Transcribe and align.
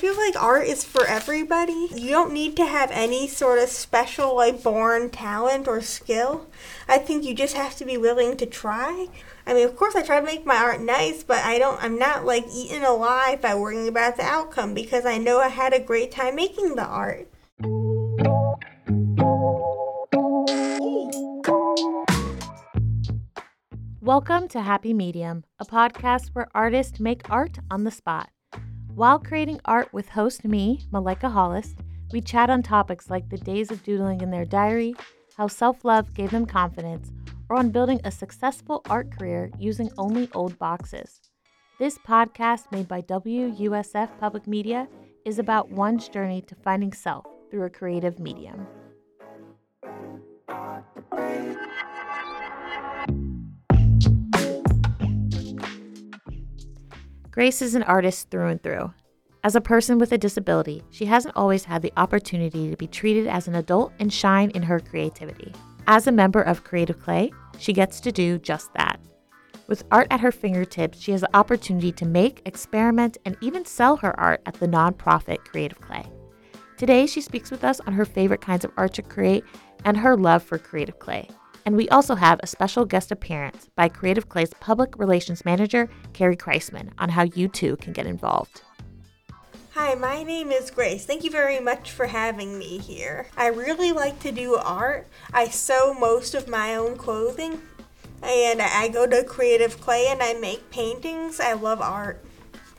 feel 0.00 0.16
like 0.16 0.42
art 0.42 0.66
is 0.66 0.82
for 0.82 1.04
everybody. 1.04 1.88
You 1.94 2.08
don't 2.08 2.32
need 2.32 2.56
to 2.56 2.64
have 2.64 2.90
any 2.90 3.28
sort 3.28 3.58
of 3.58 3.68
special, 3.68 4.34
like, 4.34 4.62
born 4.62 5.10
talent 5.10 5.68
or 5.68 5.82
skill. 5.82 6.46
I 6.88 6.96
think 6.96 7.22
you 7.22 7.34
just 7.34 7.54
have 7.54 7.76
to 7.76 7.84
be 7.84 7.98
willing 7.98 8.38
to 8.38 8.46
try. 8.46 9.08
I 9.46 9.52
mean, 9.52 9.66
of 9.66 9.76
course, 9.76 9.94
I 9.94 10.02
try 10.02 10.18
to 10.18 10.24
make 10.24 10.46
my 10.46 10.56
art 10.56 10.80
nice, 10.80 11.22
but 11.22 11.44
I 11.44 11.58
don't, 11.58 11.84
I'm 11.84 11.98
not 11.98 12.24
like 12.24 12.46
eaten 12.50 12.82
alive 12.82 13.42
by 13.42 13.54
worrying 13.54 13.88
about 13.88 14.16
the 14.16 14.22
outcome 14.22 14.72
because 14.72 15.04
I 15.04 15.18
know 15.18 15.38
I 15.38 15.48
had 15.48 15.74
a 15.74 15.78
great 15.78 16.10
time 16.10 16.34
making 16.34 16.76
the 16.76 16.86
art. 16.86 17.28
Welcome 24.00 24.48
to 24.48 24.62
Happy 24.62 24.94
Medium, 24.94 25.44
a 25.58 25.66
podcast 25.66 26.30
where 26.32 26.48
artists 26.54 27.00
make 27.00 27.28
art 27.28 27.58
on 27.70 27.84
the 27.84 27.90
spot. 27.90 28.30
While 28.96 29.20
creating 29.20 29.60
art 29.64 29.92
with 29.92 30.08
host 30.08 30.44
me, 30.44 30.80
Malika 30.90 31.28
Hollis, 31.30 31.74
we 32.12 32.20
chat 32.20 32.50
on 32.50 32.62
topics 32.62 33.08
like 33.08 33.28
the 33.28 33.38
days 33.38 33.70
of 33.70 33.82
doodling 33.84 34.20
in 34.20 34.30
their 34.30 34.44
diary, 34.44 34.94
how 35.36 35.46
self 35.46 35.84
love 35.84 36.12
gave 36.12 36.32
them 36.32 36.44
confidence, 36.44 37.12
or 37.48 37.56
on 37.56 37.70
building 37.70 38.00
a 38.04 38.10
successful 38.10 38.82
art 38.90 39.16
career 39.16 39.50
using 39.58 39.90
only 39.96 40.28
old 40.34 40.58
boxes. 40.58 41.20
This 41.78 41.98
podcast, 41.98 42.70
made 42.72 42.88
by 42.88 43.02
WUSF 43.02 44.18
Public 44.18 44.46
Media, 44.46 44.88
is 45.24 45.38
about 45.38 45.70
one's 45.70 46.08
journey 46.08 46.42
to 46.42 46.54
finding 46.56 46.92
self 46.92 47.24
through 47.50 47.64
a 47.64 47.70
creative 47.70 48.18
medium. 48.18 48.66
Grace 57.30 57.62
is 57.62 57.76
an 57.76 57.84
artist 57.84 58.28
through 58.28 58.48
and 58.48 58.60
through. 58.60 58.92
As 59.44 59.54
a 59.54 59.60
person 59.60 59.98
with 59.98 60.10
a 60.10 60.18
disability, 60.18 60.82
she 60.90 61.04
hasn't 61.04 61.36
always 61.36 61.62
had 61.62 61.80
the 61.80 61.92
opportunity 61.96 62.68
to 62.68 62.76
be 62.76 62.88
treated 62.88 63.28
as 63.28 63.46
an 63.46 63.54
adult 63.54 63.92
and 64.00 64.12
shine 64.12 64.50
in 64.50 64.62
her 64.64 64.80
creativity. 64.80 65.52
As 65.86 66.08
a 66.08 66.12
member 66.12 66.42
of 66.42 66.64
Creative 66.64 67.00
Clay, 67.00 67.32
she 67.56 67.72
gets 67.72 68.00
to 68.00 68.10
do 68.10 68.38
just 68.38 68.74
that. 68.74 68.98
With 69.68 69.84
art 69.92 70.08
at 70.10 70.18
her 70.18 70.32
fingertips, 70.32 71.00
she 71.00 71.12
has 71.12 71.20
the 71.20 71.36
opportunity 71.36 71.92
to 71.92 72.04
make, 72.04 72.42
experiment, 72.46 73.16
and 73.24 73.36
even 73.40 73.64
sell 73.64 73.96
her 73.98 74.18
art 74.18 74.42
at 74.44 74.54
the 74.54 74.66
nonprofit 74.66 75.44
Creative 75.44 75.80
Clay. 75.80 76.04
Today, 76.76 77.06
she 77.06 77.20
speaks 77.20 77.52
with 77.52 77.62
us 77.62 77.78
on 77.86 77.92
her 77.92 78.04
favorite 78.04 78.40
kinds 78.40 78.64
of 78.64 78.72
art 78.76 78.94
to 78.94 79.02
create 79.02 79.44
and 79.84 79.96
her 79.96 80.16
love 80.16 80.42
for 80.42 80.58
Creative 80.58 80.98
Clay. 80.98 81.28
And 81.70 81.76
we 81.76 81.88
also 81.90 82.16
have 82.16 82.40
a 82.42 82.48
special 82.48 82.84
guest 82.84 83.12
appearance 83.12 83.68
by 83.76 83.88
Creative 83.88 84.28
Clay's 84.28 84.52
public 84.54 84.98
relations 84.98 85.44
manager, 85.44 85.88
Carrie 86.12 86.36
Kreisman, 86.36 86.90
on 86.98 87.10
how 87.10 87.22
you 87.22 87.46
too 87.46 87.76
can 87.76 87.92
get 87.92 88.06
involved. 88.06 88.62
Hi, 89.74 89.94
my 89.94 90.24
name 90.24 90.50
is 90.50 90.72
Grace. 90.72 91.06
Thank 91.06 91.22
you 91.22 91.30
very 91.30 91.60
much 91.60 91.92
for 91.92 92.08
having 92.08 92.58
me 92.58 92.78
here. 92.78 93.28
I 93.36 93.46
really 93.46 93.92
like 93.92 94.18
to 94.18 94.32
do 94.32 94.56
art. 94.56 95.06
I 95.32 95.46
sew 95.46 95.94
most 95.94 96.34
of 96.34 96.48
my 96.48 96.74
own 96.74 96.96
clothing, 96.96 97.62
and 98.20 98.60
I 98.60 98.88
go 98.88 99.06
to 99.06 99.22
Creative 99.22 99.80
Clay 99.80 100.08
and 100.08 100.24
I 100.24 100.32
make 100.32 100.72
paintings. 100.72 101.38
I 101.38 101.52
love 101.52 101.80
art, 101.80 102.24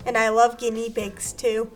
and 0.05 0.17
I 0.17 0.27
love 0.27 0.57
guinea 0.57 0.89
pigs 0.89 1.31
too. 1.31 1.71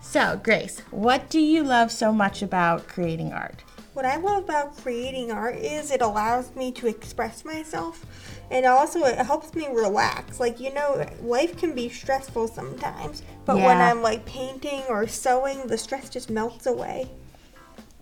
So, 0.00 0.40
Grace, 0.42 0.80
what 0.90 1.30
do 1.30 1.38
you 1.38 1.62
love 1.62 1.92
so 1.92 2.12
much 2.12 2.42
about 2.42 2.88
creating 2.88 3.32
art? 3.32 3.62
What 3.94 4.04
I 4.04 4.16
love 4.16 4.42
about 4.42 4.76
creating 4.76 5.30
art 5.30 5.54
is 5.54 5.92
it 5.92 6.02
allows 6.02 6.54
me 6.56 6.72
to 6.72 6.88
express 6.88 7.44
myself 7.44 8.04
and 8.50 8.66
also 8.66 9.04
it 9.04 9.24
helps 9.24 9.54
me 9.54 9.68
relax. 9.68 10.40
Like, 10.40 10.58
you 10.58 10.74
know, 10.74 11.06
life 11.22 11.56
can 11.56 11.76
be 11.76 11.88
stressful 11.88 12.48
sometimes, 12.48 13.22
but 13.44 13.56
when 13.56 13.80
I'm 13.80 14.02
like 14.02 14.26
painting 14.26 14.82
or 14.88 15.06
sewing, 15.06 15.68
the 15.68 15.78
stress 15.78 16.10
just 16.10 16.28
melts 16.28 16.66
away. 16.66 17.08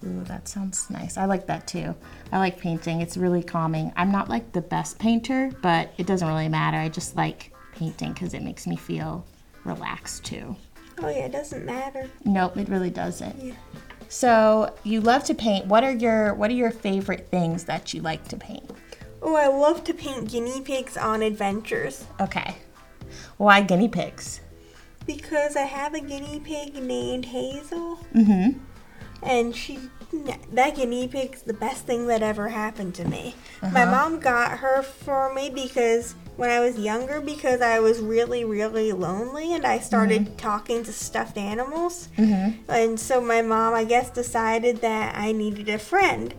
Ooh, 0.05 0.25
that 0.25 0.49
sounds 0.49 0.89
nice. 0.89 1.19
I 1.19 1.27
like 1.27 1.47
that 1.47 1.67
too. 1.67 1.95
I 2.33 2.39
like 2.39 2.59
painting. 2.59 3.03
It's 3.03 3.19
really 3.19 3.43
calming. 3.43 3.93
I'm 3.95 4.11
not 4.11 4.31
like 4.31 4.51
the 4.53 4.63
best 4.63 4.99
painter, 4.99 5.51
but 5.61 5.93
it 5.99 6.07
doesn't 6.07 6.27
really 6.27 6.49
matter. 6.49 6.79
I 6.79 6.89
just 6.89 7.17
like 7.17 7.53
painting 7.75 8.15
because 8.15 8.33
it 8.33 8.43
makes 8.43 8.67
me 8.67 8.77
feel 8.77 9.27
relaxed 9.65 10.25
too. 10.25 10.57
Oh, 10.99 11.09
yeah, 11.09 11.27
it 11.27 11.33
doesn't 11.33 11.65
matter. 11.65 12.09
Nope, 12.25 12.57
it 12.57 12.69
really 12.69 12.91
doesn't. 12.91 13.39
Yeah. 13.43 13.55
So 14.13 14.75
you 14.85 15.01
love 15.01 15.25
to 15.25 15.35
paint. 15.35 15.67
What 15.67 15.85
are 15.85 15.93
your 15.93 16.35
What 16.35 16.51
are 16.51 16.55
your 16.55 16.71
favorite 16.71 17.29
things 17.31 17.65
that 17.65 17.95
you 17.95 18.03
like 18.03 18.29
to 18.29 18.37
paint? 18.37 18.71
Oh, 19.23 19.37
I 19.37 19.47
love 19.47 19.85
to 19.85 19.95
paint 19.95 20.31
guinea 20.31 20.61
pigs 20.61 20.97
on 20.99 21.23
adventures 21.23 22.05
Okay. 22.21 22.57
Why 23.39 23.63
guinea 23.63 23.89
pigs? 23.89 24.41
because 25.07 25.57
I 25.57 25.63
have 25.63 25.95
a 25.95 26.01
guinea 26.01 26.39
pig 26.41 26.75
named 26.81 27.25
Hazel, 27.25 27.99
Mm-hmm. 28.15 28.59
and 29.23 29.57
she 29.57 29.79
that 30.53 30.77
guinea 30.77 31.09
pig's 31.09 31.43
the 31.43 31.55
best 31.55 31.87
thing 31.87 32.07
that 32.09 32.23
ever 32.23 32.49
happened 32.51 32.95
to 32.97 33.05
me. 33.07 33.35
Uh-huh. 33.63 33.73
My 33.73 33.85
mom 33.87 34.21
got 34.21 34.59
her 34.59 34.83
for 34.83 35.33
me 35.35 35.49
because 35.51 36.15
when 36.37 36.51
I 36.51 36.61
was 36.61 36.79
younger 36.79 37.21
because 37.21 37.61
I 37.61 37.81
was 37.81 38.01
really 38.01 38.45
really 38.45 38.93
lonely 38.93 39.55
and 39.55 39.67
I 39.67 39.79
started 39.79 40.39
talking 40.39 40.83
to 40.85 40.93
stuffed 40.93 41.37
animals. 41.39 42.09
Mm-hmm. 42.17 42.71
And 42.71 42.99
so 42.99 43.21
my 43.21 43.43
mom 43.43 43.75
I 43.75 43.85
guess 43.85 44.11
decided 44.11 44.81
that 44.81 45.17
I 45.17 45.33
needed 45.33 45.69
a 45.69 45.79
friend. 45.79 46.35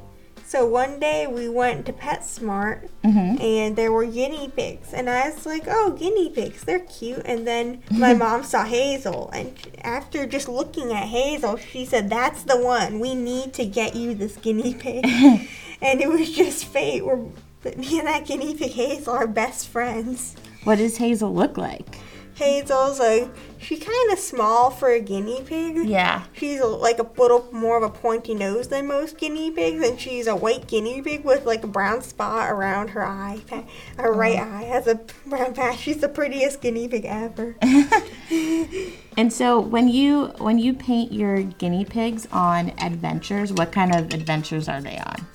So 0.45 0.67
one 0.67 0.99
day 0.99 1.25
we 1.25 1.49
went 1.49 1.85
to 1.87 1.93
PetSmart 1.93 2.89
Mm-hmm. 3.03 3.41
and 3.41 3.75
there 3.75 3.91
were 3.91 4.05
guinea 4.05 4.47
pigs 4.47 4.93
and 4.93 5.09
i 5.09 5.29
was 5.29 5.45
like 5.45 5.63
oh 5.67 5.91
guinea 5.91 6.29
pigs 6.29 6.63
they're 6.63 6.79
cute 6.79 7.21
and 7.25 7.45
then 7.45 7.83
my 7.91 8.13
mom 8.23 8.43
saw 8.43 8.63
hazel 8.63 9.29
and 9.33 9.53
after 9.81 10.25
just 10.25 10.47
looking 10.47 10.93
at 10.93 11.03
hazel 11.09 11.57
she 11.57 11.83
said 11.83 12.09
that's 12.09 12.43
the 12.43 12.57
one 12.57 13.01
we 13.01 13.13
need 13.13 13.51
to 13.53 13.65
get 13.65 13.93
you 13.93 14.15
this 14.15 14.37
guinea 14.37 14.73
pig 14.73 15.03
and 15.81 15.99
it 15.99 16.07
was 16.07 16.31
just 16.31 16.63
fate 16.63 17.05
we're 17.05 17.25
me 17.77 17.99
and 17.99 18.07
that 18.07 18.25
guinea 18.25 18.55
pig 18.55 18.71
hazel 18.71 19.13
are 19.13 19.27
best 19.27 19.67
friends 19.67 20.35
What 20.63 20.77
does 20.77 20.97
Hazel 20.97 21.33
look 21.33 21.57
like? 21.57 21.97
hazel's 22.35 22.99
like 22.99 23.29
she's 23.59 23.79
kind 23.79 24.11
of 24.11 24.17
small 24.17 24.71
for 24.71 24.89
a 24.89 24.99
guinea 24.99 25.41
pig 25.45 25.87
Yeah. 25.87 26.23
She's 26.33 26.61
like 26.61 26.99
a 26.99 27.07
little 27.17 27.47
more 27.51 27.77
of 27.77 27.83
a 27.83 27.89
pointy 27.89 28.33
nose 28.33 28.67
than 28.67 28.87
most 28.87 29.17
guinea 29.17 29.51
pigs, 29.51 29.87
and 29.87 29.99
she's 29.99 30.27
a 30.27 30.35
white 30.35 30.67
guinea 30.67 31.01
pig 31.01 31.23
with 31.23 31.45
like 31.45 31.63
a 31.63 31.67
brown 31.67 32.01
spot 32.01 32.51
around 32.51 32.89
her 32.89 33.05
eye. 33.05 33.41
Her 33.97 34.13
oh. 34.13 34.17
right 34.17 34.39
eye 34.39 34.63
has 34.63 34.87
a 34.87 34.95
brown 35.25 35.53
patch. 35.53 35.79
She's 35.79 35.97
the 35.97 36.09
prettiest 36.09 36.61
guinea 36.61 36.87
pig 36.87 37.05
ever. 37.05 37.55
And 39.15 39.31
so 39.31 39.59
when 39.59 39.89
you 39.89 40.27
when 40.39 40.57
you 40.57 40.73
paint 40.73 41.11
your 41.11 41.43
guinea 41.43 41.85
pigs 41.85 42.27
on 42.31 42.73
adventures, 42.79 43.53
what 43.53 43.71
kind 43.71 43.93
of 43.93 44.13
adventures 44.13 44.67
are 44.67 44.81
they 44.81 44.97
on? 44.97 45.27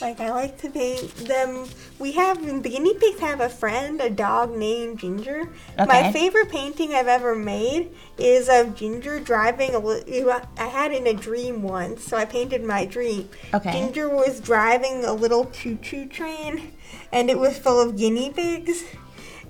Like 0.00 0.20
I 0.20 0.30
like 0.30 0.58
to 0.58 0.70
paint 0.70 1.14
them. 1.16 1.66
We 1.98 2.12
have 2.12 2.44
the 2.62 2.68
guinea 2.68 2.94
pigs 2.94 3.20
have 3.20 3.40
a 3.40 3.48
friend, 3.48 4.00
a 4.00 4.10
dog 4.10 4.56
named 4.56 4.98
Ginger. 4.98 5.48
Okay. 5.78 5.84
My 5.86 6.12
favorite 6.12 6.50
painting 6.50 6.94
I've 6.94 7.08
ever 7.08 7.34
made 7.34 7.90
is 8.18 8.48
of 8.48 8.74
Ginger 8.74 9.20
driving 9.20 9.74
a. 9.74 10.46
I 10.58 10.66
had 10.66 10.92
in 10.92 11.06
a 11.06 11.14
dream 11.14 11.62
once, 11.62 12.04
so 12.04 12.16
I 12.16 12.24
painted 12.24 12.62
my 12.64 12.84
dream. 12.84 13.28
Okay. 13.52 13.72
Ginger 13.72 14.08
was 14.08 14.40
driving 14.40 15.04
a 15.04 15.12
little 15.12 15.46
choo-choo 15.46 16.06
train, 16.06 16.72
and 17.12 17.30
it 17.30 17.38
was 17.38 17.58
full 17.58 17.80
of 17.80 17.96
guinea 17.96 18.30
pigs. 18.30 18.84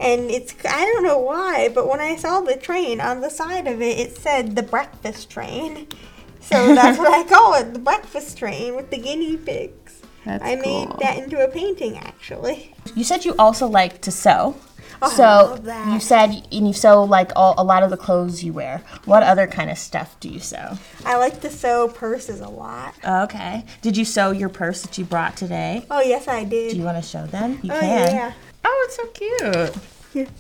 And 0.01 0.31
it's 0.31 0.55
I 0.65 0.85
don't 0.85 1.05
know 1.05 1.19
why, 1.19 1.69
but 1.69 1.89
when 1.89 2.01
I 2.01 2.17
saw 2.17 2.41
the 2.41 2.57
train 2.57 3.01
on 3.01 3.21
the 3.21 3.31
side 3.31 3.67
of 3.67 3.81
it, 3.81 3.99
it 3.99 4.17
said 4.17 4.57
the 4.57 4.63
breakfast 4.63 5.31
train. 5.31 5.87
So 6.41 6.75
that's 6.75 6.99
what 6.99 7.13
I 7.13 7.25
call 7.29 7.55
it, 7.55 7.73
the 7.73 7.79
breakfast 7.79 8.37
train 8.37 8.77
with 8.77 8.91
the 8.91 8.99
guinea 8.99 9.37
pigs. 9.37 9.84
That's 10.25 10.45
I 10.45 10.57
made 10.57 10.89
that 11.01 11.19
into 11.19 11.43
a 11.45 11.49
painting 11.49 11.99
actually. 11.99 12.75
You 12.95 13.05
said 13.05 13.25
you 13.25 13.35
also 13.39 13.67
like 13.67 14.01
to 14.03 14.11
sew. 14.11 14.57
Oh, 15.03 15.07
I 15.07 15.11
so 15.11 15.23
love 15.23 15.65
that. 15.65 15.93
you 15.93 16.01
said 16.01 16.47
and 16.53 16.67
you 16.67 16.73
sew 16.73 17.03
like 17.05 17.31
all, 17.37 17.55
a 17.59 17.65
lot 17.65 17.83
of 17.83 17.91
the 17.91 17.97
clothes 17.97 18.43
you 18.43 18.53
wear. 18.53 18.83
What 19.05 19.23
other 19.23 19.47
kind 19.47 19.71
of 19.71 19.77
stuff 19.77 20.19
do 20.21 20.29
you 20.29 20.41
sew? 20.41 20.79
I 21.05 21.17
like 21.17 21.41
to 21.43 21.51
sew 21.51 21.89
purses 21.89 22.41
a 22.41 22.49
lot. 22.49 22.95
Okay. 23.05 23.65
Did 23.83 23.97
you 23.97 24.05
sew 24.05 24.31
your 24.31 24.49
purse 24.49 24.83
that 24.83 24.97
you 24.97 25.05
brought 25.05 25.37
today? 25.37 25.85
Oh 25.91 26.01
yes, 26.01 26.27
I 26.29 26.45
did. 26.45 26.71
Do 26.71 26.77
you 26.77 26.85
want 26.85 27.03
to 27.03 27.09
show 27.09 27.27
them? 27.27 27.59
You 27.63 27.73
oh 27.73 27.81
can. 27.81 28.15
yeah. 28.15 28.33
Oh, 28.65 28.87
it's 28.87 28.97
so 28.97 29.07
cute. 29.09 29.77
Yeah. 30.15 30.31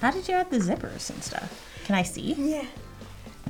How 0.00 0.10
did 0.10 0.26
you 0.28 0.34
add 0.34 0.50
the 0.50 0.58
zippers 0.58 1.10
and 1.10 1.22
stuff? 1.22 1.68
Can 1.84 1.94
I 1.94 2.02
see? 2.02 2.32
Yeah. 2.34 2.64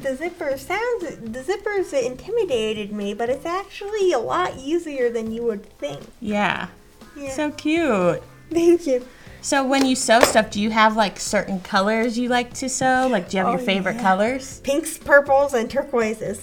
The 0.01 0.17
zipper 0.17 0.57
sounds 0.59 1.03
the 1.17 1.41
zippers 1.45 1.93
intimidated 1.93 2.93
me, 2.93 3.15
but 3.15 3.29
it's 3.29 3.47
actually 3.47 4.13
a 4.13 4.19
lot 4.19 4.57
easier 4.57 5.11
than 5.11 5.31
you 5.33 5.43
would 5.45 5.65
think. 5.79 6.01
Yeah. 6.21 6.69
Yeah. 7.17 7.31
So 7.31 7.51
cute. 7.53 8.23
Thank 8.51 8.87
you. 8.87 9.07
So 9.43 9.67
when 9.67 9.85
you 9.87 9.95
sew 9.97 10.21
stuff, 10.21 10.51
do 10.51 10.61
you 10.61 10.71
have 10.71 10.97
like 10.97 11.19
certain 11.21 11.61
colors 11.61 12.19
you 12.19 12.29
like 12.29 12.55
to 12.55 12.69
sew? 12.69 13.09
Like 13.11 13.29
do 13.29 13.37
you 13.37 13.45
have 13.45 13.49
Oh, 13.55 13.57
your 13.57 13.67
favorite 13.67 13.97
yeah. 13.97 14.03
colors? 14.03 14.61
Pinks, 14.61 14.99
purples, 14.99 15.53
and 15.55 15.71
turquoises. 15.71 16.43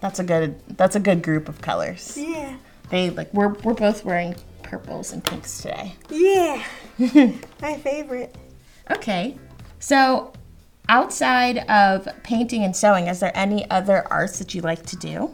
That's 0.00 0.18
a 0.18 0.24
good 0.24 0.60
that's 0.76 0.96
a 0.96 1.00
good 1.00 1.22
group 1.22 1.48
of 1.48 1.60
colors. 1.60 2.16
Yeah. 2.16 2.56
They 2.90 3.10
like 3.10 3.32
we're 3.32 3.54
we're 3.64 3.74
both 3.74 4.04
wearing 4.04 4.34
purples 4.62 5.12
and 5.12 5.24
pinks 5.24 5.62
today. 5.62 5.94
Yeah. 6.10 6.62
My 7.62 7.76
favorite. 7.76 8.34
Okay. 8.90 9.36
So 9.78 10.32
Outside 10.90 11.58
of 11.70 12.08
painting 12.24 12.64
and 12.64 12.74
sewing, 12.74 13.06
is 13.06 13.20
there 13.20 13.30
any 13.36 13.70
other 13.70 14.04
arts 14.10 14.40
that 14.40 14.54
you 14.56 14.60
like 14.60 14.84
to 14.86 14.96
do? 14.96 15.30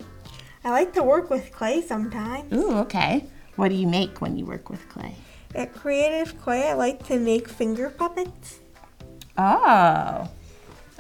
I 0.63 0.69
like 0.71 0.93
to 0.93 1.03
work 1.03 1.31
with 1.31 1.51
clay 1.51 1.81
sometimes. 1.81 2.53
Ooh, 2.53 2.77
okay. 2.81 3.25
What 3.57 3.69
do 3.71 3.75
you 3.75 3.87
make 3.87 4.21
when 4.21 4.37
you 4.37 4.45
work 4.45 4.69
with 4.69 4.87
clay? 4.91 5.15
At 5.55 5.73
Creative 5.75 6.39
Clay, 6.43 6.69
I 6.69 6.75
like 6.75 7.07
to 7.07 7.19
make 7.19 7.49
finger 7.49 7.89
puppets. 7.89 8.59
Oh. 9.39 10.29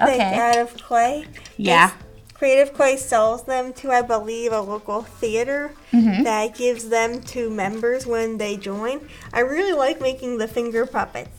Like 0.00 0.14
Okay. 0.14 0.35
out 0.38 0.56
of 0.56 0.75
clay. 0.82 1.26
Yeah. 1.58 1.88
It's- 1.88 2.03
Creative 2.32 2.73
Clay 2.73 2.97
sells 2.97 3.44
them 3.44 3.75
to, 3.75 3.91
I 3.91 4.00
believe, 4.00 4.53
a 4.53 4.61
local 4.62 5.03
theater 5.03 5.73
Mm-hmm. 5.93 6.23
that 6.25 6.55
gives 6.55 6.88
them 6.88 7.20
to 7.25 7.50
members 7.50 8.06
when 8.06 8.38
they 8.38 8.56
join. 8.56 9.06
I 9.35 9.41
really 9.41 9.73
like 9.75 10.00
making 10.00 10.38
the 10.38 10.49
finger 10.49 10.87
puppets. 10.87 11.37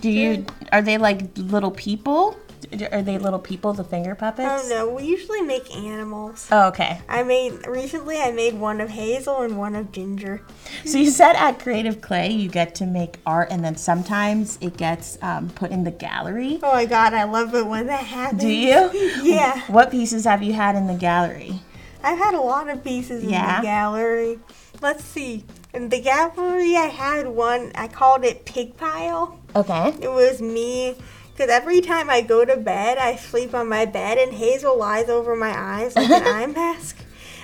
Do 0.00 0.10
you 0.10 0.46
are 0.72 0.82
they 0.82 0.98
like 0.98 1.22
little 1.36 1.70
people? 1.70 2.36
Are 2.92 3.00
they 3.02 3.16
little 3.16 3.38
people, 3.38 3.72
the 3.72 3.82
finger 3.82 4.14
puppets? 4.14 4.46
Oh 4.46 4.50
puppets? 4.50 4.68
no, 4.70 4.90
we 4.94 5.04
usually 5.04 5.40
make 5.40 5.74
animals. 5.74 6.46
Oh, 6.52 6.68
okay. 6.68 7.00
I 7.08 7.22
made 7.22 7.66
recently. 7.66 8.18
I 8.18 8.32
made 8.32 8.54
one 8.54 8.80
of 8.82 8.90
Hazel 8.90 9.40
and 9.42 9.56
one 9.56 9.74
of 9.74 9.90
Ginger. 9.92 10.42
So 10.84 10.98
you 10.98 11.10
said 11.10 11.36
at 11.36 11.58
Creative 11.58 12.00
Clay 12.02 12.30
you 12.30 12.48
get 12.50 12.74
to 12.76 12.86
make 12.86 13.18
art, 13.24 13.48
and 13.50 13.64
then 13.64 13.76
sometimes 13.76 14.58
it 14.60 14.76
gets 14.76 15.16
um, 15.22 15.48
put 15.50 15.70
in 15.70 15.84
the 15.84 15.90
gallery. 15.90 16.60
Oh 16.62 16.72
my 16.72 16.84
god, 16.84 17.14
I 17.14 17.24
love 17.24 17.54
it 17.54 17.66
when 17.66 17.86
that 17.86 18.04
happens. 18.04 18.42
Do 18.42 18.48
you? 18.48 18.90
Yeah, 19.22 19.60
What 19.68 19.90
pieces 19.90 20.24
have 20.24 20.42
you 20.42 20.52
had 20.52 20.76
in 20.76 20.86
the 20.86 20.94
gallery? 20.94 21.60
I've 22.02 22.18
had 22.18 22.34
a 22.34 22.40
lot 22.40 22.68
of 22.68 22.84
pieces 22.84 23.22
in 23.22 23.30
the 23.30 23.58
gallery. 23.62 24.38
Let's 24.80 25.04
see. 25.04 25.44
In 25.72 25.88
the 25.88 26.00
gallery, 26.00 26.76
I 26.76 26.86
had 26.86 27.28
one. 27.28 27.70
I 27.76 27.86
called 27.86 28.24
it 28.24 28.44
Pig 28.44 28.76
Pile. 28.76 29.38
Okay. 29.54 29.94
It 30.00 30.10
was 30.10 30.42
me. 30.42 30.96
Because 31.32 31.48
every 31.48 31.80
time 31.80 32.10
I 32.10 32.22
go 32.22 32.44
to 32.44 32.56
bed, 32.56 32.98
I 32.98 33.16
sleep 33.16 33.54
on 33.54 33.68
my 33.68 33.86
bed 33.86 34.18
and 34.18 34.32
Hazel 34.32 34.76
lies 34.76 35.08
over 35.08 35.36
my 35.36 35.56
eyes 35.56 35.94
like 35.94 36.10
an 36.10 36.22
eye 36.26 36.46
mask. 36.46 36.98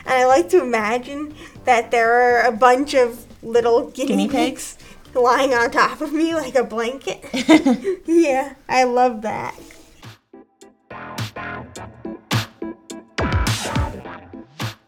And 0.05 0.15
I 0.15 0.27
like 0.27 0.49
to 0.51 0.61
imagine 0.61 1.35
that 1.65 1.91
there 1.91 2.13
are 2.13 2.43
a 2.43 2.53
bunch 2.53 2.95
of 2.95 3.25
little 3.43 3.91
guinea, 3.91 4.09
Guinea 4.09 4.29
pigs 4.29 4.77
lying 5.15 5.55
on 5.55 5.71
top 5.71 6.01
of 6.01 6.13
me 6.13 6.35
like 6.35 6.57
a 6.57 6.65
blanket. 6.65 7.25
yeah, 8.07 8.55
I 8.69 8.85
love 8.85 9.23
that. 9.23 9.55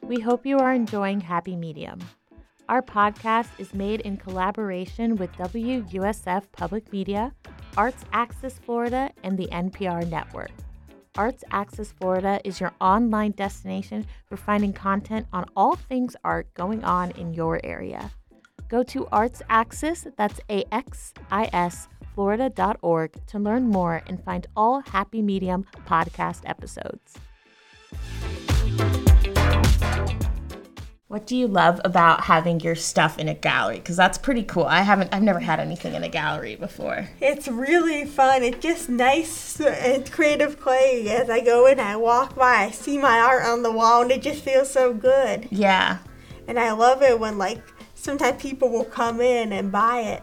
We 0.03 0.21
hope 0.21 0.45
you 0.45 0.59
are 0.59 0.73
enjoying 0.73 1.21
Happy 1.21 1.55
Medium. 1.55 2.01
Our 2.69 2.83
podcast 2.83 3.49
is 3.57 3.73
made 3.73 4.03
in 4.03 4.19
collaboration 4.19 5.17
with 5.17 5.33
WUSF 5.33 6.53
Public 6.53 6.93
Media, 6.93 7.33
Arts 7.79 8.05
Axis 8.13 8.59
Florida, 8.59 9.11
and 9.23 9.39
the 9.39 9.47
NPR 9.47 10.07
Network. 10.07 10.51
Arts 11.17 11.45
Axis 11.51 11.93
Florida 11.93 12.39
is 12.45 12.61
your 12.61 12.73
online 12.79 13.31
destination 13.31 14.05
for 14.27 14.37
finding 14.37 14.75
content 14.75 15.27
on 15.33 15.47
all 15.57 15.77
things 15.77 16.15
art 16.25 16.53
going 16.53 16.85
on 16.85 17.11
in 17.13 17.33
your 17.33 17.59
area. 17.65 18.11
Go 18.69 18.83
to 18.83 19.07
Arts 19.07 19.41
Axis, 19.49 20.07
that's 20.19 20.39
A 20.51 20.63
X 20.71 21.15
I 21.31 21.49
S, 21.55 21.89
Florida.org 22.15 23.15
to 23.29 23.39
learn 23.39 23.67
more 23.67 24.03
and 24.07 24.23
find 24.23 24.47
all 24.55 24.81
Happy 24.81 25.23
Medium 25.23 25.65
podcast 25.87 26.43
episodes. 26.45 27.15
What 31.09 31.27
do 31.27 31.35
you 31.35 31.49
love 31.49 31.81
about 31.87 32.25
having 32.25 32.61
your 32.61 32.75
stuff 32.75 33.19
in 33.19 33.29
a 33.29 33.35
gallery? 33.35 33.77
Because 33.77 33.97
that's 33.97 34.19
pretty 34.19 34.43
cool. 34.43 34.65
I 34.65 34.83
haven't, 34.83 35.15
I've 35.15 35.23
never 35.23 35.39
had 35.39 35.59
anything 35.59 35.95
in 35.95 36.05
a 36.05 36.09
gallery 36.11 36.55
before. 36.55 37.09
It's 37.19 37.49
really 37.49 38.05
fun. 38.05 38.43
It's 38.43 38.59
just 38.59 38.91
nice 38.91 39.59
and 39.59 40.11
creative 40.13 40.61
clay. 40.61 41.09
As 41.09 41.31
I 41.31 41.41
go 41.43 41.65
in, 41.67 41.81
I 41.81 41.97
walk 41.97 42.35
by, 42.37 42.65
I 42.65 42.71
see 42.73 42.99
my 42.99 43.21
art 43.21 43.47
on 43.47 43.63
the 43.63 43.73
wall, 43.73 44.03
and 44.03 44.11
it 44.11 44.21
just 44.21 44.45
feels 44.45 44.71
so 44.71 44.93
good. 44.93 45.49
Yeah, 45.51 45.99
And 46.47 46.59
I 46.61 46.73
love 46.73 47.03
it 47.03 47.19
when, 47.19 47.39
like, 47.39 47.63
sometimes 47.95 48.43
people 48.43 48.69
will 48.69 48.85
come 48.85 49.23
in 49.23 49.55
and 49.55 49.73
buy 49.73 50.01
it. 50.01 50.23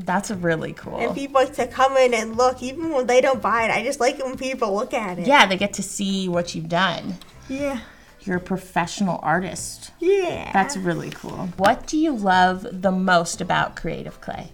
that's 0.00 0.30
really 0.30 0.74
cool. 0.74 0.98
And 0.98 1.14
people 1.14 1.40
like 1.40 1.54
to 1.54 1.66
come 1.66 1.96
in 1.96 2.12
and 2.12 2.36
look, 2.36 2.62
even 2.62 2.90
when 2.92 3.06
they 3.06 3.22
don't 3.22 3.40
buy 3.40 3.64
it. 3.64 3.70
I 3.70 3.82
just 3.82 4.00
like 4.00 4.18
it 4.18 4.24
when 4.26 4.36
people 4.36 4.74
look 4.74 4.92
at 4.92 5.18
it. 5.18 5.26
Yeah, 5.26 5.46
they 5.46 5.56
get 5.56 5.72
to 5.74 5.82
see 5.82 6.28
what 6.28 6.54
you've 6.54 6.68
done. 6.68 7.14
Yeah. 7.48 7.80
You're 8.26 8.38
a 8.38 8.40
professional 8.40 9.20
artist. 9.22 9.92
Yeah. 10.00 10.50
That's 10.52 10.76
really 10.76 11.10
cool. 11.10 11.48
What 11.56 11.86
do 11.86 11.96
you 11.96 12.12
love 12.12 12.66
the 12.72 12.90
most 12.92 13.40
about 13.40 13.76
Creative 13.76 14.20
Clay? 14.20 14.50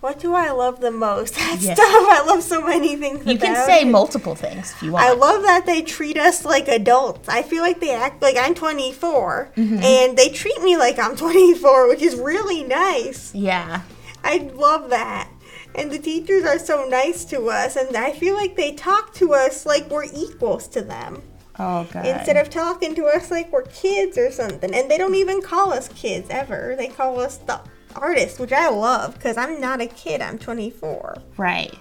what 0.00 0.20
do 0.20 0.32
I 0.32 0.52
love 0.52 0.80
the 0.80 0.92
most? 0.92 1.34
That 1.38 1.58
Yeah. 1.60 1.74
stuff. 1.74 1.86
I 1.88 2.22
love 2.24 2.44
so 2.44 2.60
many 2.62 2.94
things. 2.94 3.26
You 3.26 3.36
can 3.36 3.56
say 3.66 3.80
it. 3.82 3.88
multiple 3.88 4.36
things 4.36 4.70
if 4.76 4.82
you 4.84 4.92
want. 4.92 5.04
I 5.04 5.12
love 5.12 5.42
that 5.42 5.66
they 5.66 5.82
treat 5.82 6.16
us 6.16 6.44
like 6.44 6.68
adults. 6.68 7.28
I 7.28 7.42
feel 7.42 7.62
like 7.64 7.80
they 7.80 7.90
act 7.92 8.22
like 8.22 8.36
I'm 8.36 8.54
24, 8.54 9.50
Mm-hmm. 9.56 9.82
and 9.82 10.16
they 10.16 10.28
treat 10.28 10.62
me 10.62 10.76
like 10.76 11.00
I'm 11.00 11.16
24, 11.26 11.88
which 11.88 12.02
is 12.02 12.14
really 12.14 12.62
nice. 12.62 13.34
yeah. 13.34 13.80
I 14.22 14.50
love 14.54 14.90
that. 14.90 15.30
And 15.74 15.90
the 15.90 15.98
teachers 15.98 16.44
are 16.44 16.58
so 16.60 16.84
nice 16.88 17.24
to 17.26 17.48
us, 17.50 17.74
and 17.74 17.96
I 17.96 18.12
feel 18.12 18.34
like 18.34 18.54
they 18.56 18.72
talk 18.74 19.14
to 19.14 19.34
us 19.34 19.66
like 19.66 19.90
we're 19.90 20.04
equals 20.04 20.68
to 20.68 20.80
them. 20.80 21.22
Oh, 21.58 21.86
good. 21.92 22.06
Instead 22.06 22.36
of 22.36 22.50
talking 22.50 22.94
to 22.94 23.06
us 23.06 23.30
like 23.30 23.50
we're 23.50 23.62
kids 23.62 24.16
or 24.16 24.30
something. 24.30 24.74
And 24.74 24.90
they 24.90 24.98
don't 24.98 25.14
even 25.14 25.42
call 25.42 25.72
us 25.72 25.88
kids 25.88 26.28
ever. 26.30 26.74
They 26.76 26.88
call 26.88 27.18
us 27.20 27.38
the 27.38 27.60
artists, 27.96 28.38
which 28.38 28.52
I 28.52 28.68
love 28.68 29.14
because 29.14 29.36
I'm 29.36 29.60
not 29.60 29.80
a 29.80 29.86
kid, 29.86 30.20
I'm 30.20 30.38
24. 30.38 31.16
right. 31.36 31.74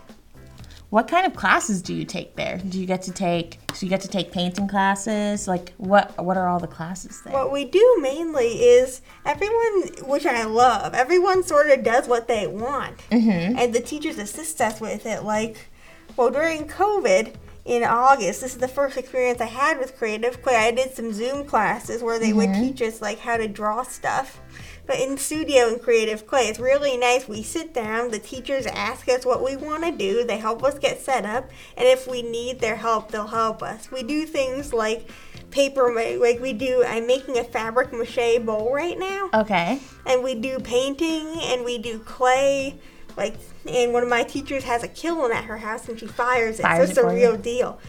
What 0.89 1.09
kind 1.09 1.27
of 1.27 1.35
classes 1.35 1.81
do 1.81 1.93
you 1.93 2.05
take 2.05 2.37
there? 2.37 2.59
Do 2.59 2.79
you 2.79 2.85
get 2.85 3.01
to 3.03 3.11
take? 3.11 3.59
So 3.73 3.85
you 3.85 3.89
get 3.89 3.99
to 4.01 4.07
take 4.07 4.31
painting 4.31 4.69
classes. 4.69 5.45
Like 5.45 5.73
what? 5.75 6.17
What 6.23 6.37
are 6.37 6.47
all 6.47 6.61
the 6.61 6.67
classes 6.67 7.21
there? 7.23 7.33
What 7.33 7.51
we 7.51 7.65
do 7.65 7.97
mainly 7.99 8.47
is 8.63 9.01
everyone, 9.25 9.89
which 10.07 10.25
I 10.25 10.45
love, 10.45 10.93
everyone 10.93 11.43
sort 11.43 11.69
of 11.71 11.83
does 11.83 12.07
what 12.07 12.29
they 12.29 12.47
want. 12.47 12.99
Mm-hmm. 13.11 13.57
And 13.57 13.75
the 13.75 13.81
teachers 13.81 14.17
assist 14.17 14.61
us 14.61 14.79
with 14.79 15.05
it. 15.05 15.23
Like, 15.23 15.67
well, 16.15 16.31
during 16.31 16.69
COVID 16.69 17.33
in 17.67 17.83
August, 17.83 18.39
this 18.39 18.53
is 18.53 18.59
the 18.59 18.67
first 18.67 18.95
experience 18.95 19.41
I 19.41 19.45
had 19.45 19.77
with 19.77 19.97
Creative 19.97 20.41
Clay. 20.41 20.55
I 20.55 20.71
did 20.71 20.93
some 20.93 21.11
Zoom 21.11 21.45
classes 21.45 22.01
where 22.01 22.17
they 22.17 22.31
would 22.31 22.49
mm-hmm. 22.49 22.61
teach 22.61 22.81
us, 22.81 23.01
like, 23.01 23.19
how 23.19 23.35
to 23.35 23.47
draw 23.47 23.83
stuff. 23.83 24.39
But 24.85 25.01
in 25.01 25.17
studio 25.17 25.67
and 25.67 25.81
Creative 25.81 26.25
Clay, 26.25 26.47
it's 26.47 26.59
really 26.59 26.95
nice. 26.95 27.27
We 27.27 27.43
sit 27.43 27.73
down, 27.73 28.09
the 28.09 28.19
teachers 28.19 28.65
ask 28.67 29.09
us 29.09 29.25
what 29.25 29.43
we 29.43 29.57
want 29.57 29.83
to 29.83 29.91
do, 29.91 30.23
they 30.23 30.37
help 30.37 30.63
us 30.63 30.79
get 30.79 31.01
set 31.01 31.25
up, 31.25 31.49
and 31.75 31.85
if 31.85 32.07
we 32.07 32.21
need 32.21 32.61
their 32.61 32.77
help, 32.77 33.11
they'll 33.11 33.27
help 33.27 33.61
us. 33.61 33.91
We 33.91 34.01
do 34.01 34.25
things 34.25 34.71
like 34.71 35.09
paper, 35.51 35.93
like 35.93 36.39
we 36.39 36.53
do, 36.53 36.85
I'm 36.87 37.05
making 37.05 37.37
a 37.37 37.43
fabric 37.43 37.91
mache 37.91 38.39
bowl 38.45 38.73
right 38.73 38.97
now, 38.97 39.29
Okay. 39.33 39.79
and 40.05 40.23
we 40.23 40.35
do 40.35 40.57
painting, 40.59 41.35
and 41.41 41.65
we 41.65 41.79
do 41.79 41.99
clay. 41.99 42.79
Like, 43.17 43.35
and 43.67 43.91
one 43.91 44.03
of 44.03 44.09
my 44.09 44.23
teachers 44.23 44.63
has 44.63 44.83
a 44.83 44.87
kiln 44.87 45.31
at 45.31 45.43
her 45.45 45.57
house, 45.57 45.89
and 45.89 45.99
she 45.99 46.05
fires 46.07 46.59
it, 46.59 46.63
Fires 46.63 46.77
so 46.77 46.91
it's 46.91 46.97
it 46.99 47.01
a 47.01 47.07
for 47.07 47.13
you. 47.13 47.17
real 47.17 47.37
deal. 47.37 47.79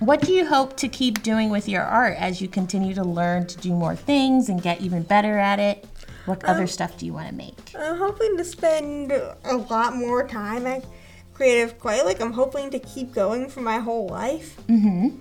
What 0.00 0.20
do 0.20 0.32
you 0.32 0.44
hope 0.44 0.76
to 0.78 0.88
keep 0.88 1.22
doing 1.22 1.48
with 1.48 1.68
your 1.68 1.82
art 1.82 2.16
as 2.18 2.42
you 2.42 2.48
continue 2.48 2.92
to 2.94 3.04
learn 3.04 3.46
to 3.46 3.56
do 3.56 3.70
more 3.70 3.96
things 3.96 4.50
and 4.50 4.60
get 4.60 4.82
even 4.82 5.04
better 5.04 5.38
at 5.38 5.58
it? 5.58 5.86
What 6.26 6.44
other 6.44 6.66
stuff 6.66 6.98
do 6.98 7.06
you 7.06 7.14
want 7.14 7.28
to 7.28 7.34
make? 7.34 7.72
I'm 7.78 7.96
hoping 7.96 8.36
to 8.36 8.44
spend 8.44 9.12
a 9.12 9.56
lot 9.56 9.94
more 9.94 10.26
time 10.26 10.66
at 10.66 10.84
Creative 11.32 11.78
Clay. 11.78 12.02
Like, 12.02 12.20
I'm 12.20 12.32
hoping 12.32 12.68
to 12.70 12.78
keep 12.80 13.14
going 13.14 13.48
for 13.48 13.60
my 13.60 13.78
whole 13.78 14.08
life. 14.08 14.56
Mm-hmm. 14.66 15.16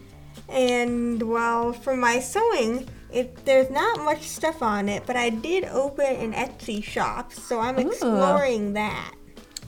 And 0.49 1.21
well, 1.23 1.71
for 1.71 1.95
my 1.95 2.19
sewing, 2.19 2.89
it 3.11 3.45
there's 3.45 3.69
not 3.69 3.99
much 4.03 4.23
stuff 4.23 4.61
on 4.61 4.89
it, 4.89 5.03
but 5.05 5.15
I 5.15 5.29
did 5.29 5.65
open 5.65 6.05
an 6.05 6.33
Etsy 6.33 6.83
shop, 6.83 7.31
so 7.31 7.59
I'm 7.59 7.77
Ooh. 7.77 7.87
exploring 7.87 8.73
that. 8.73 9.13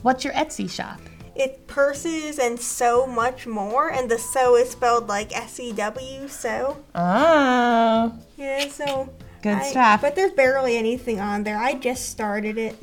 What's 0.02 0.24
your 0.24 0.32
Etsy 0.34 0.70
shop? 0.70 1.00
It's 1.34 1.58
purses 1.66 2.38
and 2.38 2.58
so 2.58 3.06
much 3.06 3.46
more, 3.46 3.90
and 3.92 4.10
the 4.10 4.18
sew 4.18 4.56
is 4.56 4.70
spelled 4.70 5.06
like 5.08 5.36
S 5.36 5.60
E 5.60 5.72
W, 5.72 6.26
so. 6.28 6.82
Oh. 6.94 8.12
Yeah, 8.36 8.68
so. 8.68 9.08
Good 9.42 9.58
I- 9.58 9.62
stuff. 9.70 10.00
But 10.00 10.16
there's 10.16 10.32
barely 10.32 10.76
anything 10.76 11.20
on 11.20 11.44
there. 11.44 11.58
I 11.58 11.74
just 11.74 12.10
started 12.10 12.58
it. 12.58 12.76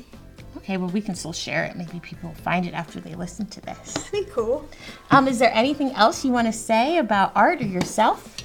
Okay, 0.58 0.78
well 0.78 0.88
we 0.88 1.00
can 1.00 1.14
still 1.14 1.34
share 1.34 1.64
it. 1.64 1.76
Maybe 1.76 2.00
people 2.00 2.30
will 2.30 2.36
find 2.36 2.66
it 2.66 2.74
after 2.74 2.98
they 2.98 3.14
listen 3.14 3.46
to 3.46 3.60
this. 3.60 4.08
Pretty 4.08 4.28
cool. 4.30 4.66
Um, 5.10 5.28
is 5.28 5.38
there 5.38 5.52
anything 5.54 5.92
else 5.92 6.24
you 6.24 6.32
want 6.32 6.46
to 6.46 6.52
say 6.52 6.96
about 6.96 7.32
art 7.36 7.60
or 7.60 7.66
yourself? 7.66 8.35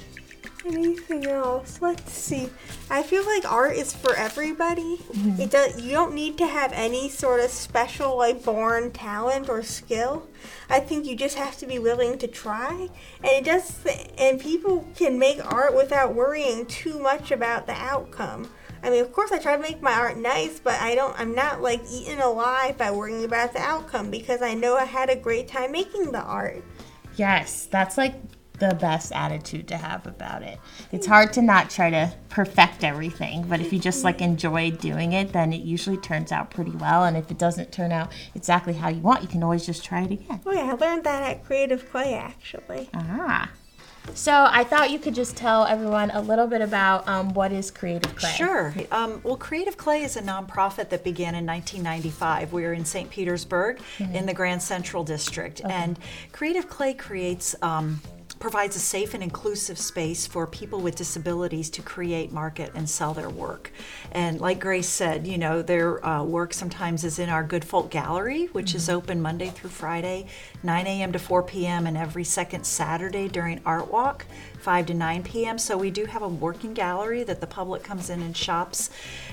Anything 0.64 1.26
else? 1.26 1.80
Let's 1.80 2.12
see. 2.12 2.48
I 2.88 3.02
feel 3.02 3.26
like 3.26 3.50
art 3.50 3.76
is 3.76 3.92
for 3.92 4.14
everybody. 4.14 4.98
Mm-hmm. 4.98 5.40
It 5.40 5.50
does. 5.50 5.80
You 5.80 5.90
don't 5.92 6.14
need 6.14 6.38
to 6.38 6.46
have 6.46 6.72
any 6.72 7.08
sort 7.08 7.40
of 7.40 7.50
special, 7.50 8.16
like, 8.16 8.44
born 8.44 8.92
talent 8.92 9.48
or 9.48 9.62
skill. 9.62 10.28
I 10.70 10.78
think 10.80 11.06
you 11.06 11.16
just 11.16 11.36
have 11.36 11.56
to 11.58 11.66
be 11.66 11.78
willing 11.78 12.16
to 12.18 12.28
try. 12.28 12.88
And 13.18 13.32
it 13.32 13.44
does. 13.44 13.84
And 14.18 14.40
people 14.40 14.86
can 14.94 15.18
make 15.18 15.44
art 15.44 15.74
without 15.74 16.14
worrying 16.14 16.66
too 16.66 16.98
much 16.98 17.32
about 17.32 17.66
the 17.66 17.74
outcome. 17.74 18.48
I 18.84 18.90
mean, 18.90 19.00
of 19.00 19.12
course, 19.12 19.30
I 19.30 19.38
try 19.38 19.56
to 19.56 19.62
make 19.62 19.80
my 19.80 19.92
art 19.92 20.16
nice, 20.16 20.58
but 20.58 20.80
I 20.80 20.94
don't. 20.94 21.18
I'm 21.18 21.34
not 21.34 21.62
like 21.62 21.82
eaten 21.90 22.20
alive 22.20 22.76
by 22.76 22.90
worrying 22.90 23.24
about 23.24 23.52
the 23.52 23.60
outcome 23.60 24.10
because 24.10 24.42
I 24.42 24.54
know 24.54 24.76
I 24.76 24.84
had 24.84 25.08
a 25.08 25.16
great 25.16 25.48
time 25.48 25.72
making 25.72 26.12
the 26.12 26.22
art. 26.22 26.64
Yes, 27.16 27.66
that's 27.66 27.96
like 27.96 28.14
the 28.62 28.74
best 28.76 29.10
attitude 29.10 29.66
to 29.66 29.76
have 29.76 30.06
about 30.06 30.44
it. 30.44 30.56
It's 30.92 31.04
hard 31.04 31.32
to 31.32 31.42
not 31.42 31.68
try 31.68 31.90
to 31.90 32.14
perfect 32.28 32.84
everything, 32.84 33.42
but 33.48 33.60
if 33.60 33.72
you 33.72 33.80
just 33.80 34.04
like 34.04 34.20
enjoy 34.20 34.70
doing 34.70 35.14
it, 35.14 35.32
then 35.32 35.52
it 35.52 35.62
usually 35.62 35.96
turns 35.96 36.30
out 36.30 36.52
pretty 36.52 36.70
well. 36.70 37.04
And 37.04 37.16
if 37.16 37.28
it 37.28 37.38
doesn't 37.38 37.72
turn 37.72 37.90
out 37.90 38.12
exactly 38.36 38.72
how 38.72 38.88
you 38.88 39.00
want, 39.00 39.20
you 39.20 39.26
can 39.26 39.42
always 39.42 39.66
just 39.66 39.84
try 39.84 40.02
it 40.02 40.12
again. 40.12 40.40
Oh 40.46 40.52
yeah, 40.52 40.70
I 40.70 40.74
learned 40.74 41.02
that 41.04 41.28
at 41.28 41.44
Creative 41.44 41.90
Clay 41.90 42.14
actually. 42.14 42.88
Ah. 42.94 43.50
So 44.14 44.46
I 44.48 44.64
thought 44.64 44.90
you 44.90 44.98
could 44.98 45.14
just 45.14 45.36
tell 45.36 45.64
everyone 45.64 46.10
a 46.10 46.20
little 46.20 46.46
bit 46.46 46.60
about 46.60 47.08
um, 47.08 47.32
what 47.34 47.50
is 47.50 47.70
Creative 47.70 48.14
Clay. 48.14 48.32
Sure. 48.32 48.74
Um, 48.90 49.20
well, 49.24 49.36
Creative 49.36 49.76
Clay 49.76 50.02
is 50.02 50.16
a 50.16 50.22
nonprofit 50.22 50.88
that 50.90 51.02
began 51.02 51.34
in 51.34 51.46
1995. 51.46 52.52
We 52.52 52.64
are 52.64 52.72
in 52.72 52.84
St. 52.84 53.08
Petersburg 53.10 53.78
mm-hmm. 53.98 54.14
in 54.14 54.26
the 54.26 54.34
Grand 54.34 54.62
Central 54.62 55.02
District, 55.04 55.64
okay. 55.64 55.72
and 55.72 55.98
Creative 56.32 56.68
Clay 56.68 56.94
creates. 56.94 57.54
Um, 57.62 58.00
provides 58.42 58.74
a 58.74 58.80
safe 58.80 59.14
and 59.14 59.22
inclusive 59.22 59.78
space 59.78 60.26
for 60.26 60.48
people 60.48 60.80
with 60.80 60.96
disabilities 60.96 61.70
to 61.70 61.80
create, 61.80 62.32
market, 62.32 62.72
and 62.74 62.90
sell 62.90 63.14
their 63.14 63.30
work. 63.30 63.70
And 64.10 64.40
like 64.40 64.58
Grace 64.58 64.88
said, 64.88 65.28
you 65.28 65.38
know, 65.38 65.62
their 65.62 66.04
uh, 66.04 66.24
work 66.24 66.52
sometimes 66.52 67.04
is 67.04 67.20
in 67.20 67.28
our 67.28 67.44
Good 67.44 67.64
Folk 67.64 67.88
Gallery, 67.92 68.46
which 68.46 68.70
mm-hmm. 68.70 68.78
is 68.78 68.88
open 68.88 69.22
Monday 69.22 69.50
through 69.50 69.70
Friday, 69.70 70.26
9 70.64 70.86
a.m. 70.88 71.12
to 71.12 71.20
4 71.20 71.44
p.m., 71.44 71.86
and 71.86 71.96
every 71.96 72.24
second 72.24 72.64
Saturday 72.64 73.28
during 73.28 73.60
Art 73.64 73.92
Walk. 73.92 74.26
5 74.62 74.86
to 74.86 74.94
9 74.94 75.24
p.m. 75.24 75.58
So 75.58 75.76
we 75.76 75.90
do 75.90 76.04
have 76.04 76.22
a 76.22 76.28
working 76.28 76.72
gallery 76.72 77.24
that 77.24 77.40
the 77.40 77.48
public 77.48 77.82
comes 77.82 78.10
in 78.10 78.22
and 78.22 78.36
shops 78.36 78.90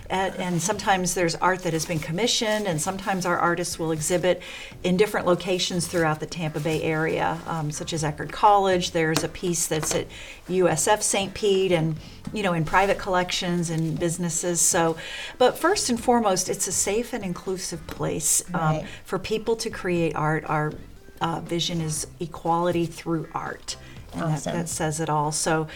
at, 0.10 0.38
and 0.38 0.62
sometimes 0.62 1.14
there's 1.14 1.36
art 1.36 1.60
that 1.64 1.74
has 1.74 1.86
been 1.86 2.00
commissioned, 2.00 2.68
and 2.68 2.82
sometimes 2.82 3.26
our 3.26 3.38
artists 3.38 3.78
will 3.78 3.92
exhibit 3.92 4.42
in 4.84 4.98
different 4.98 5.28
locations 5.28 5.88
throughout 5.88 6.20
the 6.20 6.26
Tampa 6.26 6.60
Bay 6.60 6.82
area, 6.82 7.40
um, 7.46 7.72
such 7.72 7.94
as 7.94 8.04
Eckerd 8.04 8.32
College. 8.32 8.92
There's 8.92 9.24
a 9.24 9.30
piece 9.30 9.68
that's 9.68 9.94
at 9.94 10.08
USF 10.48 11.02
St. 11.04 11.34
Pete, 11.34 11.72
and 11.72 11.96
you 12.34 12.44
know, 12.44 12.54
in 12.54 12.66
private 12.66 12.98
collections 12.98 13.70
and 13.70 14.00
businesses. 14.00 14.62
So, 14.62 14.98
but 15.38 15.58
first 15.58 15.90
and 15.90 16.02
foremost, 16.02 16.50
it's 16.50 16.68
a 16.68 16.72
safe 16.72 17.14
and 17.14 17.24
inclusive 17.24 17.86
place 17.88 18.44
um, 18.54 18.62
right. 18.62 18.86
for 19.06 19.20
people 19.20 19.56
to 19.58 19.70
create 19.70 20.16
art. 20.16 20.44
Our 20.46 20.74
uh, 21.22 21.42
vision 21.42 21.82
is 21.82 22.08
equality 22.20 22.86
through 22.86 23.28
art 23.34 23.76
and 24.14 24.24
awesome. 24.24 24.54
that, 24.54 24.60
that, 24.60 24.70
says 24.70 25.00
it 25.00 25.10
all. 25.10 25.32
So, 25.32 25.68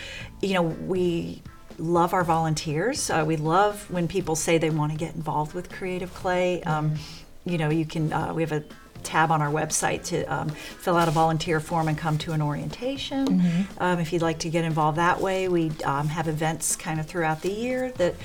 you 0.41 0.53
know, 0.53 0.63
we 0.63 1.41
love 1.77 2.13
our 2.13 2.23
volunteers. 2.23 3.09
Uh, 3.09 3.23
we 3.25 3.37
love 3.37 3.89
when 3.89 4.07
people 4.07 4.35
say 4.35 4.57
they 4.57 4.69
want 4.69 4.91
to 4.91 4.97
get 4.97 5.15
involved 5.15 5.53
with 5.53 5.71
Creative 5.71 6.13
Clay. 6.13 6.63
Um, 6.63 6.95
you 7.45 7.57
know, 7.57 7.69
you 7.69 7.85
can. 7.85 8.11
Uh, 8.11 8.33
we 8.33 8.41
have 8.41 8.51
a 8.51 8.63
tab 9.03 9.31
on 9.31 9.41
our 9.41 9.51
website 9.51 10.03
to 10.05 10.23
um, 10.33 10.49
fill 10.49 10.95
out 10.95 11.07
a 11.07 11.11
volunteer 11.11 11.59
form 11.59 11.87
and 11.87 11.97
come 11.97 12.17
to 12.17 12.31
an 12.31 12.41
orientation. 12.41 13.27
Mm-hmm. 13.27 13.83
Um, 13.83 13.99
if 13.99 14.13
you'd 14.13 14.21
like 14.21 14.39
to 14.39 14.49
get 14.49 14.63
involved 14.63 14.97
that 14.97 15.19
way, 15.19 15.49
we 15.49 15.71
um, 15.83 16.07
have 16.07 16.27
events 16.27 16.75
kind 16.75 16.99
of 16.99 17.05
throughout 17.05 17.41
the 17.41 17.51
year 17.51 17.91
that 17.97 18.15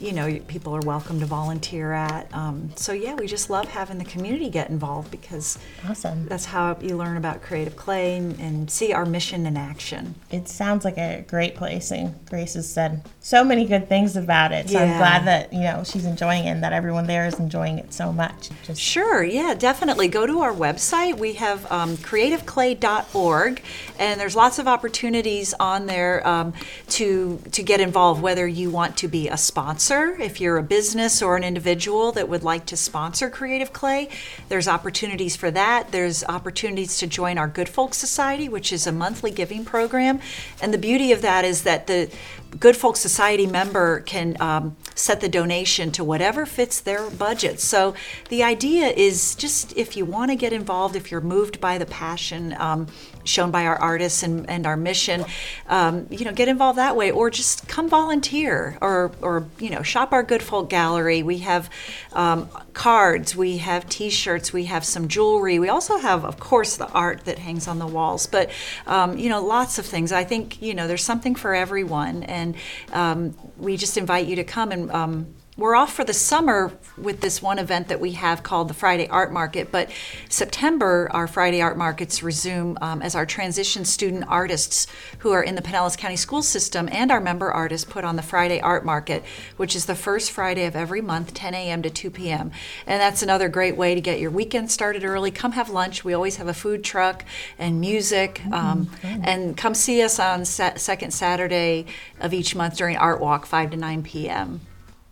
you 0.00 0.12
know 0.12 0.38
people 0.46 0.74
are 0.74 0.80
welcome 0.80 1.20
to 1.20 1.26
volunteer 1.26 1.92
at. 1.92 2.32
Um, 2.32 2.70
so 2.76 2.92
yeah, 2.92 3.14
we 3.14 3.26
just 3.26 3.50
love 3.50 3.68
having 3.68 3.98
the 3.98 4.04
community 4.04 4.48
get 4.48 4.70
involved 4.70 5.10
because 5.10 5.58
awesome. 5.88 6.26
That's 6.26 6.46
how 6.46 6.78
you 6.80 6.96
learn 6.96 7.16
about 7.16 7.42
creative 7.42 7.76
clay 7.76 8.16
and, 8.16 8.38
and 8.38 8.70
see 8.70 8.92
our 8.92 9.04
mission 9.04 9.46
in 9.46 9.56
action. 9.56 10.14
It 10.30 10.48
sounds 10.48 10.84
like 10.84 10.98
a 10.98 11.24
great 11.26 11.56
place, 11.56 11.90
and 11.90 12.14
Grace 12.26 12.54
has 12.54 12.70
said 12.70 13.02
so 13.20 13.42
many 13.42 13.64
good 13.64 13.88
things 13.88 14.16
about 14.16 14.52
it. 14.52 14.70
So 14.70 14.78
yeah. 14.78 14.84
I'm 14.84 14.98
glad 14.98 15.26
that 15.26 15.52
you 15.52 15.60
know 15.60 15.82
she's 15.84 16.04
enjoying 16.04 16.44
it, 16.44 16.50
and 16.50 16.62
that 16.62 16.72
everyone 16.72 17.06
there 17.06 17.26
is 17.26 17.38
enjoying 17.38 17.78
it 17.78 17.92
so 17.92 18.12
much. 18.12 18.50
Just 18.64 18.80
sure, 18.80 19.24
yeah, 19.24 19.54
definitely. 19.54 20.08
Go 20.08 20.26
to 20.26 20.40
our 20.40 20.52
website. 20.52 21.18
We 21.18 21.34
have 21.34 21.70
um, 21.72 21.96
creativeclay.org, 21.96 23.62
and 23.98 24.20
there's 24.20 24.36
lots 24.36 24.58
of 24.58 24.68
opportunities 24.68 25.54
on 25.58 25.86
there 25.86 26.26
um, 26.26 26.54
to 26.90 27.40
to 27.52 27.62
get 27.62 27.80
involved. 27.80 28.22
Whether 28.22 28.46
you 28.46 28.70
want 28.70 28.96
to 28.98 29.08
be 29.08 29.28
a 29.28 29.36
sponsor 29.36 29.87
sponsor. 29.88 30.20
If 30.20 30.38
you're 30.38 30.58
a 30.58 30.62
business 30.62 31.22
or 31.22 31.34
an 31.38 31.42
individual 31.44 32.12
that 32.12 32.28
would 32.28 32.42
like 32.42 32.66
to 32.66 32.76
sponsor 32.76 33.30
Creative 33.30 33.72
Clay, 33.72 34.10
there's 34.50 34.68
opportunities 34.68 35.34
for 35.34 35.50
that. 35.50 35.92
There's 35.92 36.22
opportunities 36.24 36.98
to 36.98 37.06
join 37.06 37.38
our 37.38 37.48
Good 37.48 37.70
Folk 37.70 37.94
Society, 37.94 38.50
which 38.50 38.70
is 38.70 38.86
a 38.86 38.92
monthly 38.92 39.30
giving 39.30 39.64
program. 39.64 40.20
And 40.60 40.74
the 40.74 40.78
beauty 40.78 41.10
of 41.10 41.22
that 41.22 41.46
is 41.46 41.62
that 41.62 41.86
the 41.86 42.10
Good 42.58 42.76
Folk 42.76 42.96
Society 42.96 43.46
member 43.46 44.00
can 44.00 44.40
um, 44.40 44.76
set 44.94 45.20
the 45.20 45.28
donation 45.28 45.92
to 45.92 46.04
whatever 46.04 46.46
fits 46.46 46.80
their 46.80 47.10
budget. 47.10 47.60
So 47.60 47.94
the 48.30 48.42
idea 48.42 48.88
is 48.88 49.34
just 49.34 49.76
if 49.76 49.96
you 49.96 50.04
want 50.04 50.30
to 50.30 50.36
get 50.36 50.52
involved, 50.52 50.96
if 50.96 51.10
you're 51.10 51.20
moved 51.20 51.60
by 51.60 51.78
the 51.78 51.86
passion 51.86 52.54
um, 52.58 52.86
shown 53.28 53.50
by 53.50 53.66
our 53.66 53.76
artists 53.76 54.22
and, 54.22 54.48
and 54.48 54.66
our 54.66 54.76
mission, 54.76 55.24
um, 55.68 56.06
you 56.10 56.24
know, 56.24 56.32
get 56.32 56.48
involved 56.48 56.78
that 56.78 56.96
way, 56.96 57.10
or 57.10 57.30
just 57.30 57.68
come 57.68 57.88
volunteer, 57.88 58.78
or 58.80 59.12
or 59.20 59.46
you 59.58 59.70
know, 59.70 59.82
shop 59.82 60.12
our 60.12 60.22
Good 60.22 60.42
Folk 60.42 60.70
Gallery. 60.70 61.22
We 61.22 61.38
have 61.38 61.70
um, 62.12 62.48
cards, 62.72 63.36
we 63.36 63.58
have 63.58 63.88
T-shirts, 63.88 64.52
we 64.52 64.64
have 64.64 64.84
some 64.84 65.08
jewelry. 65.08 65.58
We 65.58 65.68
also 65.68 65.98
have, 65.98 66.24
of 66.24 66.40
course, 66.40 66.76
the 66.76 66.88
art 66.88 67.24
that 67.26 67.38
hangs 67.38 67.68
on 67.68 67.78
the 67.78 67.86
walls. 67.86 68.26
But 68.26 68.50
um, 68.86 69.18
you 69.18 69.28
know, 69.28 69.44
lots 69.44 69.78
of 69.78 69.86
things. 69.86 70.10
I 70.10 70.24
think 70.24 70.60
you 70.62 70.74
know, 70.74 70.88
there's 70.88 71.04
something 71.04 71.34
for 71.34 71.54
everyone, 71.54 72.22
and 72.38 72.54
um, 72.92 73.36
we 73.58 73.76
just 73.76 73.96
invite 73.96 74.26
you 74.26 74.36
to 74.36 74.44
come 74.44 74.72
and 74.72 74.90
um, 74.92 75.34
we're 75.58 75.74
off 75.74 75.92
for 75.92 76.04
the 76.04 76.14
summer 76.14 76.72
with 76.96 77.20
this 77.20 77.42
one 77.42 77.58
event 77.58 77.88
that 77.88 77.98
we 77.98 78.12
have 78.12 78.44
called 78.44 78.68
the 78.68 78.74
Friday 78.74 79.08
Art 79.08 79.32
Market. 79.32 79.72
But 79.72 79.90
September, 80.28 81.08
our 81.10 81.26
Friday 81.26 81.60
Art 81.60 81.76
Markets 81.76 82.22
resume 82.22 82.78
um, 82.80 83.02
as 83.02 83.16
our 83.16 83.26
transition 83.26 83.84
student 83.84 84.24
artists 84.28 84.86
who 85.18 85.32
are 85.32 85.42
in 85.42 85.56
the 85.56 85.62
Pinellas 85.62 85.98
County 85.98 86.14
school 86.14 86.42
system 86.42 86.88
and 86.92 87.10
our 87.10 87.20
member 87.20 87.50
artists 87.50 87.90
put 87.90 88.04
on 88.04 88.14
the 88.14 88.22
Friday 88.22 88.60
Art 88.60 88.84
Market, 88.84 89.24
which 89.56 89.74
is 89.74 89.86
the 89.86 89.96
first 89.96 90.30
Friday 90.30 90.64
of 90.64 90.76
every 90.76 91.00
month, 91.00 91.34
10 91.34 91.54
a.m. 91.54 91.82
to 91.82 91.90
2 91.90 92.08
p.m. 92.12 92.52
And 92.86 93.00
that's 93.00 93.24
another 93.24 93.48
great 93.48 93.76
way 93.76 93.96
to 93.96 94.00
get 94.00 94.20
your 94.20 94.30
weekend 94.30 94.70
started 94.70 95.02
early. 95.02 95.32
Come 95.32 95.52
have 95.52 95.70
lunch. 95.70 96.04
We 96.04 96.14
always 96.14 96.36
have 96.36 96.46
a 96.46 96.54
food 96.54 96.84
truck 96.84 97.24
and 97.58 97.80
music. 97.80 98.40
Um, 98.52 98.86
mm-hmm. 98.86 99.22
And 99.24 99.56
come 99.56 99.74
see 99.74 100.02
us 100.04 100.20
on 100.20 100.44
sa- 100.44 100.76
second 100.76 101.10
Saturday 101.10 101.86
of 102.20 102.32
each 102.32 102.54
month 102.54 102.76
during 102.76 102.96
Art 102.96 103.20
Walk, 103.20 103.44
5 103.44 103.72
to 103.72 103.76
9 103.76 104.04
p.m. 104.04 104.60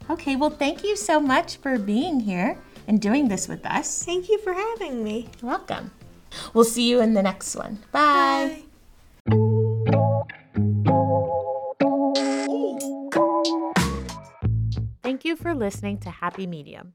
Okay, 0.09 0.37
well, 0.37 0.51
thank 0.51 0.85
you 0.85 0.95
so 0.97 1.19
much 1.19 1.57
for 1.57 1.79
being 1.79 2.21
here 2.21 2.59
and 2.87 3.01
doing 3.01 3.29
this 3.29 3.49
with 3.49 3.67
us. 3.67 4.05
Thank 4.05 4.29
you 4.29 4.39
for 4.39 4.53
having 4.53 5.03
me. 5.03 5.29
You're 5.43 5.51
welcome. 5.51 5.91
We'll 6.55 6.65
see 6.65 6.89
you 6.89 7.01
in 7.01 7.15
the 7.15 7.23
next 7.23 7.57
one. 7.57 7.79
Bye. 7.91 8.63
Bye. 9.27 9.43
Thank 15.03 15.25
you 15.25 15.35
for 15.35 15.55
listening 15.55 15.99
to 15.99 16.11
Happy 16.11 16.47
Medium. 16.47 16.93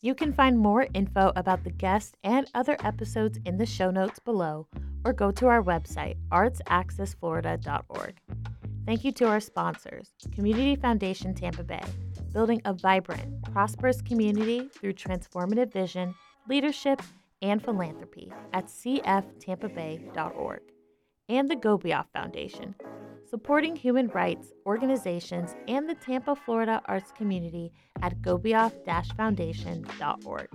You 0.00 0.14
can 0.14 0.32
find 0.32 0.58
more 0.58 0.86
info 0.94 1.32
about 1.34 1.64
the 1.64 1.70
guest 1.70 2.16
and 2.22 2.50
other 2.54 2.76
episodes 2.84 3.38
in 3.44 3.58
the 3.58 3.66
show 3.66 3.90
notes 3.90 4.18
below 4.18 4.68
or 5.04 5.12
go 5.12 5.30
to 5.32 5.48
our 5.48 5.62
website, 5.62 6.16
artsaxisflorida.org. 6.30 8.14
Thank 8.86 9.04
you 9.04 9.12
to 9.12 9.26
our 9.26 9.40
sponsors, 9.40 10.12
Community 10.34 10.76
Foundation 10.76 11.34
Tampa 11.34 11.64
Bay 11.64 11.82
building 12.34 12.60
a 12.66 12.74
vibrant, 12.74 13.42
prosperous 13.52 14.02
community 14.02 14.68
through 14.74 14.92
transformative 14.92 15.72
vision, 15.72 16.14
leadership, 16.48 17.00
and 17.40 17.62
philanthropy 17.62 18.30
at 18.52 18.66
cftampabay.org, 18.66 20.60
and 21.28 21.48
the 21.48 21.56
Gobioff 21.56 22.06
Foundation, 22.12 22.74
supporting 23.30 23.76
human 23.76 24.08
rights 24.08 24.52
organizations 24.66 25.54
and 25.68 25.88
the 25.88 25.94
Tampa, 25.94 26.34
Florida 26.34 26.82
arts 26.86 27.12
community 27.12 27.70
at 28.02 28.20
gobioff-foundation.org. 28.20 30.48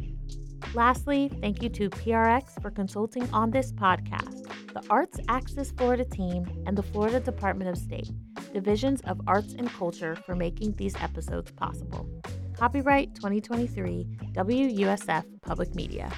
Lastly, 0.76 1.32
thank 1.42 1.64
you 1.64 1.70
to 1.70 1.90
PRX 1.90 2.62
for 2.62 2.70
consulting 2.70 3.28
on 3.34 3.50
this 3.50 3.72
podcast, 3.72 4.46
the 4.74 4.84
Arts 4.90 5.20
Axis 5.28 5.72
Florida 5.72 6.06
team, 6.06 6.46
and 6.68 6.78
the 6.78 6.84
Florida 6.84 7.20
Department 7.20 7.70
of 7.70 7.78
State, 7.78 8.12
Divisions 8.54 9.02
of 9.02 9.22
Arts 9.28 9.54
and 9.58 9.70
Culture 9.70 10.16
for 10.16 10.36
making 10.36 10.74
these 10.74 10.96
episodes 10.96 11.52
possible. 11.52 12.10
Copyright 12.56 13.16
2023 13.16 14.06
WUSF 14.34 15.24
Public 15.42 15.74
Media. 15.76 16.12